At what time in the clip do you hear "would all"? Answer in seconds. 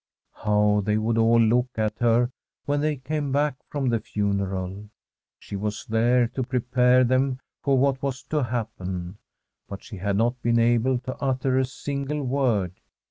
0.97-1.39